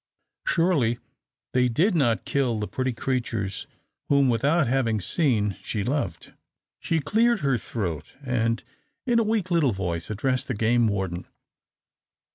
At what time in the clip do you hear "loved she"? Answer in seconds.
5.83-6.99